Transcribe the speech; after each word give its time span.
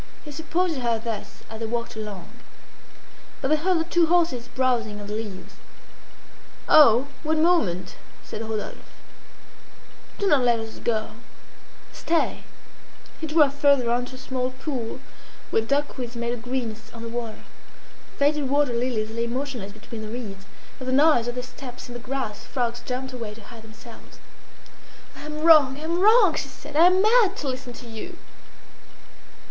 He 0.25 0.31
supported 0.31 0.77
her 0.77 0.97
thus 0.97 1.43
as 1.47 1.59
they 1.59 1.67
walked 1.67 1.95
along. 1.95 2.27
But 3.39 3.49
they 3.49 3.55
heard 3.55 3.77
the 3.79 3.83
two 3.83 4.07
horses 4.07 4.47
browsing 4.47 4.99
on 4.99 5.05
the 5.05 5.13
leaves. 5.13 5.53
"Oh! 6.67 7.05
one 7.21 7.43
moment!" 7.43 7.97
said 8.23 8.41
Rodolphe. 8.41 8.79
"Do 10.17 10.25
not 10.25 10.41
let 10.41 10.59
us 10.59 10.79
go! 10.79 11.11
Stay!" 11.93 12.45
He 13.19 13.27
drew 13.27 13.43
her 13.43 13.51
farther 13.51 13.91
on 13.91 14.05
to 14.05 14.15
a 14.15 14.17
small 14.17 14.49
pool 14.49 15.01
where 15.51 15.61
duckweeds 15.61 16.15
made 16.15 16.33
a 16.33 16.35
greenness 16.35 16.91
on 16.95 17.03
the 17.03 17.07
water. 17.07 17.43
Faded 18.17 18.49
water 18.49 18.73
lilies 18.73 19.11
lay 19.11 19.27
motionless 19.27 19.71
between 19.71 20.01
the 20.01 20.07
reeds. 20.09 20.45
At 20.79 20.87
the 20.87 20.93
noise 20.93 21.27
of 21.27 21.35
their 21.35 21.43
steps 21.43 21.87
in 21.89 21.93
the 21.93 21.99
grass, 21.99 22.43
frogs 22.43 22.79
jumped 22.79 23.13
away 23.13 23.35
to 23.35 23.41
hide 23.41 23.61
themselves. 23.61 24.17
"I 25.15 25.27
am 25.27 25.41
wrong! 25.41 25.77
I 25.77 25.81
am 25.83 25.99
wrong!" 25.99 26.33
she 26.33 26.47
said. 26.47 26.75
"I 26.75 26.87
am 26.87 27.03
mad 27.03 27.37
to 27.37 27.47
listen 27.47 27.73
to 27.73 27.87
you!" 27.87 28.17